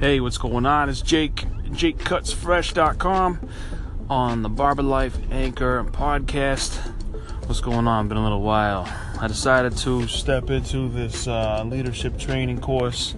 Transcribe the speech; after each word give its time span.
Hey, 0.00 0.18
what's 0.18 0.38
going 0.38 0.64
on? 0.64 0.88
It's 0.88 1.02
Jake, 1.02 1.44
JakeCutsFresh.com 1.72 3.50
on 4.08 4.40
the 4.40 4.48
Barber 4.48 4.82
Life 4.82 5.18
Anchor 5.30 5.84
podcast. 5.84 6.74
What's 7.46 7.60
going 7.60 7.86
on? 7.86 8.08
Been 8.08 8.16
a 8.16 8.22
little 8.22 8.40
while. 8.40 8.88
I 9.20 9.28
decided 9.28 9.76
to 9.76 10.08
step 10.08 10.48
into 10.48 10.88
this 10.88 11.28
uh, 11.28 11.62
leadership 11.66 12.18
training 12.18 12.62
course 12.62 13.14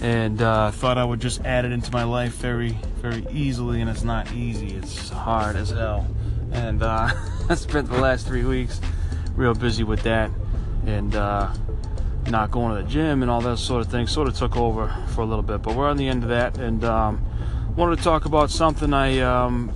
and 0.00 0.42
uh, 0.42 0.72
thought 0.72 0.98
I 0.98 1.04
would 1.04 1.20
just 1.20 1.44
add 1.44 1.64
it 1.64 1.70
into 1.70 1.92
my 1.92 2.02
life 2.02 2.34
very, 2.38 2.76
very 2.96 3.24
easily. 3.30 3.80
And 3.80 3.88
it's 3.88 4.02
not 4.02 4.32
easy, 4.32 4.74
it's 4.74 5.10
hard 5.10 5.54
as 5.54 5.70
hell. 5.70 6.08
And 6.50 6.82
uh, 6.82 7.08
I 7.48 7.54
spent 7.54 7.88
the 7.88 8.00
last 8.00 8.26
three 8.26 8.44
weeks 8.44 8.80
real 9.36 9.54
busy 9.54 9.84
with 9.84 10.02
that. 10.02 10.32
And 10.86 11.14
uh, 11.14 11.54
not 12.30 12.50
going 12.50 12.76
to 12.76 12.82
the 12.82 12.88
gym 12.88 13.22
and 13.22 13.30
all 13.30 13.40
that 13.40 13.58
sort 13.58 13.84
of 13.84 13.90
thing 13.90 14.06
sort 14.06 14.28
of 14.28 14.36
took 14.36 14.56
over 14.56 14.92
for 15.08 15.20
a 15.20 15.24
little 15.24 15.42
bit. 15.42 15.62
But 15.62 15.74
we're 15.76 15.88
on 15.88 15.96
the 15.96 16.08
end 16.08 16.22
of 16.22 16.28
that, 16.30 16.58
and 16.58 16.84
um, 16.84 17.24
wanted 17.76 17.98
to 17.98 18.04
talk 18.04 18.24
about 18.24 18.50
something 18.50 18.92
I 18.92 19.20
um, 19.20 19.72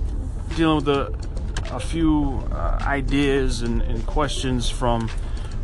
dealing 0.55 0.77
with 0.77 0.89
a, 0.89 1.13
a 1.71 1.79
few 1.79 2.43
uh, 2.51 2.79
ideas 2.81 3.61
and, 3.61 3.81
and, 3.81 4.05
questions 4.05 4.69
from 4.69 5.09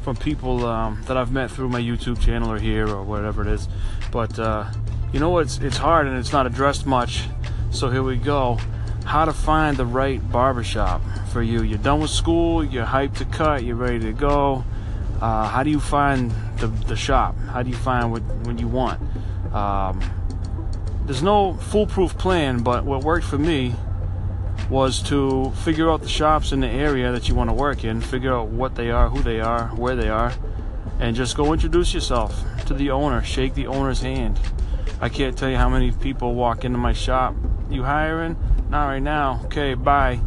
from 0.02 0.16
people 0.16 0.66
um, 0.66 1.02
that 1.08 1.18
I've 1.18 1.32
met 1.32 1.52
through 1.52 1.70
my 1.70 1.82
YouTube 1.82 2.22
channel 2.22 2.52
or 2.52 2.60
here 2.60 2.88
or 2.88 3.04
whatever 3.04 3.42
it 3.42 3.48
is. 3.48 3.68
But 4.12 4.40
uh, 4.40 4.72
you 5.12 5.20
know 5.20 5.40
it's 5.40 5.58
it's 5.58 5.78
hard 5.78 6.08
and 6.08 6.18
it's 6.18 6.32
not 6.32 6.46
addressed 6.46 6.86
much. 6.86 7.24
So 7.72 7.90
here 7.90 8.04
we 8.04 8.16
go. 8.16 8.58
How 9.04 9.26
to 9.26 9.34
find 9.34 9.78
the 9.78 9.86
right 9.86 10.22
barbershop 10.32 11.02
for 11.32 11.42
you. 11.42 11.64
You're 11.64 11.78
done 11.78 12.02
with 12.02 12.12
school. 12.12 12.64
You're 12.64 12.86
hyped 12.86 13.18
to 13.18 13.26
cut. 13.26 13.64
You're 13.64 13.76
ready 13.76 14.00
to 14.00 14.14
go 14.14 14.64
uh, 15.22 15.48
how 15.48 15.64
do 15.64 15.70
you 15.70 15.80
find 15.80 16.32
the, 16.58 16.68
the 16.68 16.96
shop? 16.96 17.36
How 17.38 17.64
do 17.64 17.70
you 17.70 17.76
find 17.76 18.12
what, 18.12 18.24
what 18.46 18.60
you 18.60 18.68
want? 18.68 19.02
Um, 19.54 20.02
there's 21.06 21.24
no 21.24 21.54
foolproof 21.54 22.18
plan, 22.18 22.64
but 22.64 22.84
what 22.86 23.04
worked 23.04 23.26
for 23.26 23.38
me 23.38 23.74
was 24.70 25.02
to 25.04 25.52
figure 25.64 25.90
out 25.90 26.02
the 26.02 26.10
shops 26.10 26.52
in 26.52 26.60
the 26.60 26.68
area 26.68 27.12
that 27.12 27.30
you 27.30 27.36
want 27.36 27.50
to 27.50 27.54
work 27.54 27.84
in, 27.84 28.02
figure 28.02 28.34
out 28.34 28.50
what 28.50 28.76
they 28.76 28.92
are, 28.92 29.10
who 29.10 29.22
they 29.24 29.40
are, 29.40 29.68
where 29.70 29.96
they 29.96 30.10
are, 30.10 30.34
and 31.00 31.16
just 31.16 31.38
go 31.38 31.54
introduce 31.54 31.94
yourself 31.94 32.44
to 32.66 32.74
the 32.74 32.90
owner, 32.92 33.24
shake 33.24 33.54
the 33.54 33.68
owner's 33.68 34.02
hand. 34.02 34.40
I 35.00 35.10
can't 35.10 35.38
tell 35.38 35.50
you 35.50 35.58
how 35.58 35.70
many 35.70 35.92
people 35.92 36.36
walk 36.36 36.66
into 36.66 36.78
my 36.78 36.94
shop. 36.94 37.36
You 37.70 37.84
hiring? 37.84 38.36
Not 38.70 38.88
right 38.88 39.02
now. 39.02 39.42
Okay, 39.46 39.76
bye. 39.76 40.20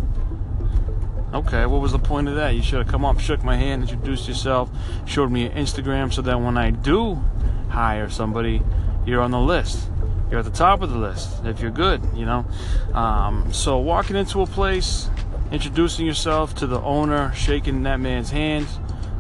Okay, 1.33 1.65
what 1.65 1.81
was 1.81 1.93
the 1.93 1.99
point 1.99 2.29
of 2.29 2.35
that? 2.35 2.57
You 2.57 2.63
should 2.63 2.81
have 2.81 2.89
come 2.89 3.05
up, 3.05 3.21
shook 3.21 3.45
my 3.45 3.57
hand, 3.57 3.83
introduced 3.83 4.27
yourself, 4.27 4.69
showed 5.07 5.31
me 5.31 5.45
your 5.45 5.53
Instagram 5.53 6.13
so 6.13 6.23
that 6.23 6.41
when 6.41 6.59
I 6.59 6.71
do 6.71 7.23
hire 7.69 8.11
somebody, 8.11 8.61
you're 9.07 9.21
on 9.21 9.31
the 9.31 9.39
list. 9.39 9.89
You're 10.29 10.41
at 10.41 10.45
the 10.45 10.51
top 10.51 10.83
of 10.83 10.91
the 10.91 10.99
list 10.99 11.45
if 11.45 11.61
you're 11.61 11.71
good, 11.71 12.03
you 12.17 12.27
know. 12.27 12.45
Um, 12.95 13.53
so 13.53 13.79
walking 13.79 14.17
into 14.17 14.43
a 14.43 14.47
place, 14.47 15.09
introducing 15.53 16.05
yourself 16.05 16.55
to 16.57 16.67
the 16.67 16.81
owner, 16.81 17.33
shaking 17.35 17.85
that 17.85 18.01
man's 18.01 18.31
hand, 18.31 18.67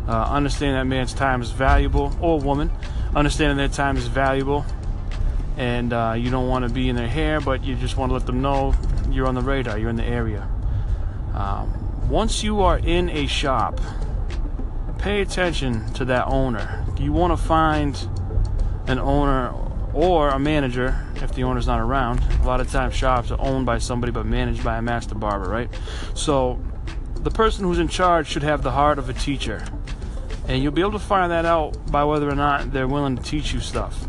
uh, 0.08 0.24
understanding 0.24 0.76
that 0.76 0.86
man's 0.86 1.14
time 1.14 1.42
is 1.42 1.52
valuable, 1.52 2.16
or 2.20 2.40
woman, 2.40 2.72
understanding 3.14 3.56
their 3.56 3.68
time 3.68 3.96
is 3.96 4.08
valuable, 4.08 4.64
and 5.56 5.92
uh, 5.92 6.14
you 6.16 6.28
don't 6.30 6.48
want 6.48 6.66
to 6.66 6.74
be 6.74 6.88
in 6.88 6.96
their 6.96 7.08
hair, 7.08 7.40
but 7.40 7.62
you 7.62 7.76
just 7.76 7.96
want 7.96 8.10
to 8.10 8.14
let 8.14 8.26
them 8.26 8.42
know 8.42 8.74
you're 9.10 9.28
on 9.28 9.36
the 9.36 9.42
radar, 9.42 9.78
you're 9.78 9.90
in 9.90 9.96
the 9.96 10.04
area. 10.04 10.48
Um, 11.34 11.86
once 12.10 12.42
you 12.42 12.60
are 12.60 12.78
in 12.78 13.08
a 13.10 13.24
shop, 13.28 13.80
pay 14.98 15.20
attention 15.20 15.90
to 15.92 16.04
that 16.04 16.26
owner. 16.26 16.84
You 16.98 17.12
want 17.12 17.32
to 17.32 17.36
find 17.36 17.96
an 18.88 18.98
owner 18.98 19.54
or 19.94 20.30
a 20.30 20.38
manager 20.38 21.06
if 21.16 21.32
the 21.34 21.44
owner's 21.44 21.68
not 21.68 21.78
around. 21.78 22.20
A 22.42 22.46
lot 22.46 22.60
of 22.60 22.68
times 22.68 22.96
shops 22.96 23.30
are 23.30 23.40
owned 23.40 23.64
by 23.64 23.78
somebody 23.78 24.10
but 24.10 24.26
managed 24.26 24.64
by 24.64 24.78
a 24.78 24.82
master 24.82 25.14
barber, 25.14 25.48
right? 25.48 25.70
So 26.14 26.60
the 27.14 27.30
person 27.30 27.64
who's 27.64 27.78
in 27.78 27.86
charge 27.86 28.26
should 28.26 28.42
have 28.42 28.64
the 28.64 28.72
heart 28.72 28.98
of 28.98 29.08
a 29.08 29.12
teacher. 29.12 29.64
And 30.48 30.60
you'll 30.60 30.72
be 30.72 30.80
able 30.80 30.92
to 30.92 30.98
find 30.98 31.30
that 31.30 31.44
out 31.44 31.92
by 31.92 32.02
whether 32.02 32.28
or 32.28 32.34
not 32.34 32.72
they're 32.72 32.88
willing 32.88 33.16
to 33.16 33.22
teach 33.22 33.52
you 33.52 33.60
stuff. 33.60 34.08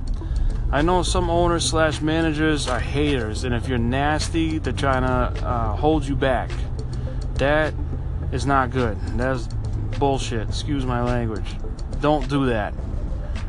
I 0.71 0.81
know 0.81 1.03
some 1.03 1.29
owners 1.29 1.69
slash 1.69 2.01
managers 2.01 2.67
are 2.67 2.79
haters, 2.79 3.43
and 3.43 3.53
if 3.53 3.67
you're 3.67 3.77
nasty, 3.77 4.57
they're 4.57 4.73
trying 4.73 5.03
to 5.03 5.45
uh, 5.45 5.75
hold 5.75 6.03
you 6.07 6.15
back. 6.15 6.49
That 7.41 7.73
is 8.31 8.45
not 8.45 8.69
good. 8.69 8.99
That's 9.17 9.47
bullshit. 9.97 10.47
Excuse 10.47 10.85
my 10.85 11.01
language. 11.01 11.55
Don't 11.99 12.29
do 12.29 12.45
that. 12.45 12.71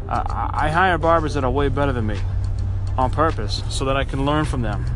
I, 0.08 0.48
I 0.50 0.68
hire 0.70 0.96
barbers 0.96 1.34
that 1.34 1.44
are 1.44 1.50
way 1.50 1.68
better 1.68 1.92
than 1.92 2.06
me 2.06 2.18
on 2.96 3.10
purpose 3.10 3.62
so 3.68 3.84
that 3.84 3.98
I 3.98 4.04
can 4.04 4.24
learn 4.24 4.46
from 4.46 4.62
them 4.62 4.86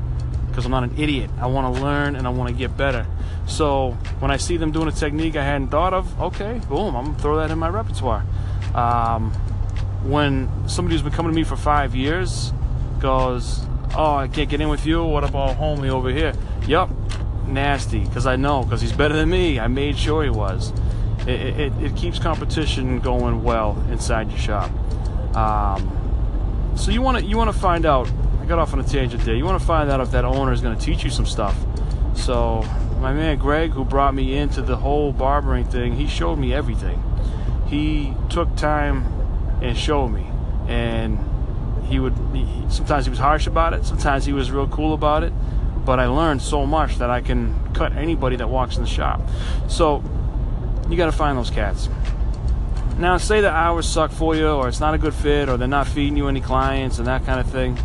because 0.48 0.64
I'm 0.64 0.70
not 0.70 0.82
an 0.82 0.98
idiot. 0.98 1.28
I 1.38 1.46
want 1.46 1.76
to 1.76 1.82
learn 1.82 2.16
and 2.16 2.26
I 2.26 2.30
want 2.30 2.48
to 2.48 2.56
get 2.56 2.74
better. 2.74 3.06
So 3.46 3.90
when 4.20 4.30
I 4.30 4.38
see 4.38 4.56
them 4.56 4.72
doing 4.72 4.88
a 4.88 4.92
technique 4.92 5.36
I 5.36 5.44
hadn't 5.44 5.68
thought 5.68 5.92
of, 5.92 6.18
okay, 6.18 6.62
boom, 6.66 6.96
I'm 6.96 7.04
gonna 7.04 7.18
throw 7.18 7.36
that 7.36 7.50
in 7.50 7.58
my 7.58 7.68
repertoire. 7.68 8.24
Um, 8.74 9.30
when 10.04 10.48
somebody 10.70 10.94
who's 10.94 11.02
been 11.02 11.12
coming 11.12 11.32
to 11.32 11.36
me 11.36 11.44
for 11.44 11.56
five 11.56 11.94
years 11.94 12.50
goes, 13.00 13.60
"Oh, 13.94 14.16
I 14.16 14.28
can't 14.28 14.48
get 14.48 14.62
in 14.62 14.70
with 14.70 14.86
you. 14.86 15.04
What 15.04 15.22
about 15.22 15.58
homie 15.58 15.90
over 15.90 16.08
here?" 16.08 16.32
Yup, 16.66 16.88
nasty 17.46 18.00
because 18.00 18.26
I 18.26 18.36
know 18.36 18.62
because 18.62 18.80
he's 18.80 18.92
better 18.92 19.14
than 19.14 19.30
me. 19.30 19.58
I 19.58 19.68
made 19.68 19.96
sure 19.96 20.22
he 20.22 20.30
was. 20.30 20.72
It, 21.22 21.28
it, 21.28 21.72
it 21.82 21.96
keeps 21.96 22.18
competition 22.18 23.00
going 23.00 23.42
well 23.42 23.82
inside 23.90 24.30
your 24.30 24.38
shop. 24.38 24.70
Um, 25.36 26.72
so 26.76 26.90
you 26.90 27.02
want 27.02 27.18
to 27.18 27.24
you 27.24 27.36
want 27.36 27.52
to 27.52 27.58
find 27.58 27.86
out. 27.86 28.10
I 28.40 28.44
got 28.46 28.58
off 28.58 28.72
on 28.72 28.80
a 28.80 28.84
tangent 28.84 29.24
there. 29.24 29.34
You 29.34 29.44
want 29.44 29.60
to 29.60 29.66
find 29.66 29.90
out 29.90 30.00
if 30.00 30.12
that 30.12 30.24
owner 30.24 30.52
is 30.52 30.60
going 30.60 30.78
to 30.78 30.84
teach 30.84 31.02
you 31.02 31.10
some 31.10 31.26
stuff. 31.26 31.56
So 32.14 32.62
my 33.00 33.12
man 33.12 33.38
Greg, 33.38 33.70
who 33.70 33.84
brought 33.84 34.14
me 34.14 34.36
into 34.36 34.62
the 34.62 34.76
whole 34.76 35.12
barbering 35.12 35.64
thing, 35.64 35.96
he 35.96 36.06
showed 36.06 36.36
me 36.36 36.54
everything. 36.54 37.02
He 37.66 38.14
took 38.28 38.54
time 38.56 39.04
and 39.60 39.76
showed 39.76 40.08
me, 40.08 40.26
and 40.68 41.18
he 41.86 41.98
would. 41.98 42.14
He, 42.32 42.46
sometimes 42.68 43.06
he 43.06 43.10
was 43.10 43.18
harsh 43.18 43.46
about 43.46 43.72
it. 43.72 43.84
Sometimes 43.84 44.24
he 44.24 44.32
was 44.32 44.50
real 44.52 44.68
cool 44.68 44.94
about 44.94 45.24
it 45.24 45.32
but 45.86 46.00
I 46.00 46.06
learned 46.06 46.42
so 46.42 46.66
much 46.66 46.96
that 46.98 47.08
I 47.08 47.20
can 47.20 47.72
cut 47.72 47.92
anybody 47.92 48.36
that 48.36 48.48
walks 48.48 48.76
in 48.76 48.82
the 48.82 48.88
shop. 48.88 49.22
So 49.68 50.02
you 50.90 50.96
got 50.96 51.06
to 51.06 51.12
find 51.12 51.38
those 51.38 51.50
cats. 51.50 51.88
Now, 52.98 53.18
say 53.18 53.40
the 53.40 53.50
hours 53.50 53.86
suck 53.88 54.10
for 54.10 54.34
you, 54.34 54.48
or 54.48 54.68
it's 54.68 54.80
not 54.80 54.94
a 54.94 54.98
good 54.98 55.14
fit, 55.14 55.48
or 55.48 55.56
they're 55.56 55.68
not 55.68 55.86
feeding 55.86 56.16
you 56.16 56.28
any 56.28 56.40
clients 56.40 56.98
and 56.98 57.06
that 57.06 57.24
kind 57.24 57.38
of 57.38 57.48
thing. 57.50 57.78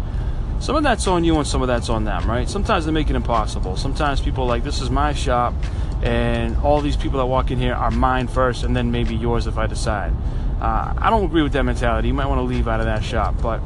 Some 0.59 0.75
of 0.75 0.83
that's 0.83 1.05
on 1.07 1.23
you, 1.23 1.37
and 1.37 1.45
some 1.45 1.61
of 1.61 1.67
that's 1.67 1.89
on 1.89 2.05
them, 2.05 2.29
right? 2.29 2.49
Sometimes 2.49 2.85
they 2.85 2.91
make 2.91 3.09
it 3.09 3.15
impossible. 3.15 3.77
Sometimes 3.77 4.19
people 4.19 4.45
like, 4.45 4.63
this 4.63 4.81
is 4.81 4.89
my 4.89 5.13
shop, 5.13 5.53
and 6.01 6.57
all 6.57 6.81
these 6.81 6.95
people 6.95 7.19
that 7.19 7.25
walk 7.25 7.51
in 7.51 7.59
here 7.59 7.73
are 7.73 7.91
mine 7.91 8.27
first, 8.27 8.63
and 8.63 8.75
then 8.75 8.91
maybe 8.91 9.15
yours 9.15 9.47
if 9.47 9.57
I 9.57 9.67
decide. 9.67 10.13
Uh, 10.61 10.93
I 10.97 11.09
don't 11.09 11.25
agree 11.25 11.41
with 11.41 11.53
that 11.53 11.63
mentality. 11.63 12.07
You 12.07 12.13
might 12.13 12.27
want 12.27 12.39
to 12.39 12.43
leave 12.43 12.67
out 12.67 12.79
of 12.79 12.85
that 12.85 13.03
shop, 13.03 13.35
but 13.41 13.59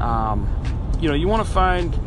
um, 0.00 0.48
you 1.00 1.08
know, 1.08 1.14
you 1.14 1.28
want 1.28 1.44
to 1.46 1.52
find 1.52 1.98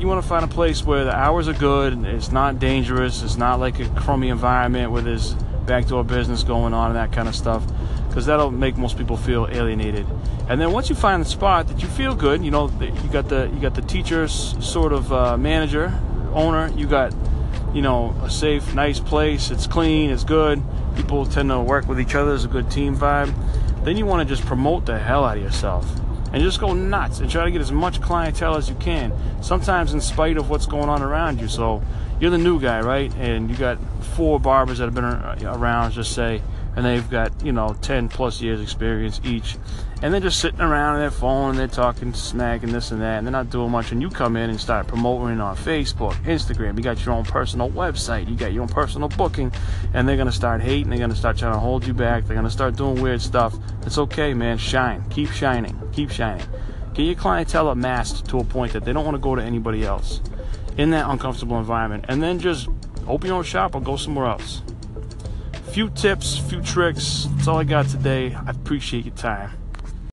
you 0.00 0.08
want 0.08 0.22
to 0.22 0.28
find 0.28 0.44
a 0.44 0.48
place 0.48 0.84
where 0.84 1.04
the 1.04 1.14
hours 1.14 1.48
are 1.48 1.52
good, 1.52 2.04
it's 2.04 2.32
not 2.32 2.58
dangerous, 2.58 3.22
it's 3.22 3.36
not 3.36 3.60
like 3.60 3.78
a 3.80 3.88
crummy 3.90 4.28
environment 4.28 4.90
where 4.90 5.02
there's 5.02 5.34
backdoor 5.66 6.04
business 6.04 6.42
going 6.42 6.72
on 6.72 6.88
and 6.88 6.96
that 6.96 7.12
kind 7.12 7.28
of 7.28 7.36
stuff, 7.36 7.64
because 8.08 8.26
that'll 8.26 8.50
make 8.50 8.76
most 8.76 8.96
people 8.96 9.16
feel 9.16 9.46
alienated. 9.50 10.06
And 10.48 10.60
then 10.60 10.72
once 10.72 10.88
you 10.88 10.94
find 10.94 11.22
the 11.22 11.28
spot 11.28 11.68
that 11.68 11.82
you 11.82 11.88
feel 11.88 12.14
good, 12.14 12.44
you 12.44 12.50
know, 12.50 12.70
you 12.80 13.08
got 13.10 13.28
the 13.28 13.50
you 13.52 13.60
got 13.60 13.74
the 13.74 13.82
teacher's 13.82 14.56
sort 14.64 14.92
of 14.92 15.12
uh, 15.12 15.36
manager, 15.36 15.92
owner, 16.32 16.68
you 16.76 16.86
got 16.86 17.14
you 17.74 17.82
know 17.82 18.14
a 18.22 18.30
safe, 18.30 18.74
nice 18.74 19.00
place, 19.00 19.50
it's 19.50 19.66
clean, 19.66 20.10
it's 20.10 20.24
good. 20.24 20.62
People 20.96 21.26
tend 21.26 21.50
to 21.50 21.60
work 21.60 21.86
with 21.88 22.00
each 22.00 22.14
other, 22.14 22.30
there's 22.30 22.44
a 22.44 22.48
good 22.48 22.70
team 22.70 22.96
vibe. 22.96 23.34
Then 23.84 23.96
you 23.96 24.06
want 24.06 24.26
to 24.26 24.34
just 24.34 24.46
promote 24.46 24.86
the 24.86 24.98
hell 24.98 25.24
out 25.24 25.36
of 25.36 25.42
yourself 25.42 25.86
and 26.32 26.42
just 26.42 26.60
go 26.60 26.72
nuts 26.72 27.20
and 27.20 27.30
try 27.30 27.44
to 27.44 27.50
get 27.50 27.60
as 27.60 27.72
much 27.72 28.00
clientele 28.00 28.56
as 28.56 28.68
you 28.68 28.74
can. 28.76 29.12
Sometimes 29.42 29.92
in 29.92 30.00
spite 30.00 30.36
of 30.36 30.50
what's 30.50 30.66
going 30.66 30.88
on 30.88 31.02
around 31.02 31.40
you. 31.40 31.48
So 31.48 31.82
you're 32.20 32.30
the 32.30 32.38
new 32.38 32.60
guy, 32.60 32.80
right? 32.80 33.12
And 33.16 33.50
you 33.50 33.56
got 33.56 33.78
four 34.16 34.38
barbers 34.38 34.78
that 34.78 34.84
have 34.84 34.94
been 34.94 35.04
around, 35.04 35.92
just 35.92 36.12
say, 36.14 36.42
and 36.76 36.84
they've 36.84 37.08
got 37.10 37.44
you 37.44 37.52
know 37.52 37.76
10 37.82 38.08
plus 38.08 38.40
years 38.40 38.60
experience 38.60 39.20
each. 39.24 39.56
And 40.02 40.14
they're 40.14 40.20
just 40.20 40.40
sitting 40.40 40.62
around 40.62 40.94
on 40.94 41.00
their 41.00 41.10
phone 41.10 41.50
and 41.50 41.58
they're 41.58 41.68
talking 41.68 42.14
smack 42.14 42.62
and 42.62 42.72
this 42.72 42.90
and 42.90 43.02
that 43.02 43.18
and 43.18 43.26
they're 43.26 43.32
not 43.32 43.50
doing 43.50 43.70
much. 43.70 43.92
And 43.92 44.00
you 44.00 44.08
come 44.08 44.36
in 44.36 44.48
and 44.48 44.58
start 44.58 44.86
promoting 44.86 45.40
on 45.40 45.56
facebook 45.56 46.14
instagram. 46.24 46.76
You 46.76 46.82
got 46.82 47.04
your 47.04 47.14
own 47.14 47.24
personal 47.24 47.68
website. 47.70 48.28
You 48.28 48.34
got 48.34 48.52
your 48.52 48.62
own 48.62 48.68
personal 48.68 49.08
booking. 49.08 49.52
And 49.92 50.08
they're 50.08 50.16
going 50.16 50.26
to 50.26 50.32
start 50.32 50.62
hating. 50.62 50.88
They're 50.88 50.98
going 50.98 51.10
to 51.10 51.16
start 51.16 51.36
trying 51.36 51.52
to 51.52 51.58
hold 51.58 51.86
you 51.86 51.92
back. 51.92 52.24
They're 52.24 52.34
going 52.34 52.44
to 52.44 52.50
start 52.50 52.76
doing 52.76 53.02
weird 53.02 53.20
stuff. 53.20 53.54
It's 53.82 53.98
okay 53.98 54.32
man. 54.32 54.56
Shine. 54.56 55.04
Keep 55.10 55.32
shining. 55.32 55.78
Keep 55.92 56.10
shining. 56.10 56.46
Get 56.94 57.02
your 57.02 57.14
clientele 57.14 57.68
amassed 57.68 58.26
to 58.26 58.38
a 58.38 58.44
point 58.44 58.72
that 58.72 58.84
they 58.84 58.92
don't 58.92 59.04
want 59.04 59.16
to 59.16 59.20
go 59.20 59.34
to 59.34 59.42
anybody 59.42 59.84
else? 59.84 60.22
In 60.78 60.90
that 60.90 61.10
uncomfortable 61.10 61.58
environment. 61.58 62.06
And 62.08 62.22
then 62.22 62.38
just 62.38 62.68
open 63.06 63.28
your 63.28 63.36
own 63.36 63.44
shop 63.44 63.74
or 63.74 63.82
go 63.82 63.96
somewhere 63.96 64.26
else 64.26 64.62
few 65.70 65.88
tips, 65.90 66.36
few 66.36 66.60
tricks. 66.60 67.28
That's 67.36 67.46
all 67.46 67.58
I 67.58 67.64
got 67.64 67.86
today. 67.86 68.34
I 68.34 68.50
appreciate 68.50 69.04
your 69.06 69.14
time. 69.14 69.50